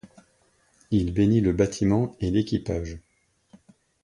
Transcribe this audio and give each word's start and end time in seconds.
Il 0.89 1.13
bénit 1.13 1.41
le 1.41 1.53
bâtiment 1.53 2.15
et 2.21 2.31
l'équipage. 2.31 2.97